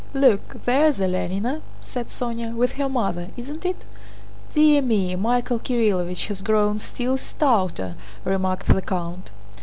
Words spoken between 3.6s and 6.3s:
it?" "Dear me, Michael Kirílovich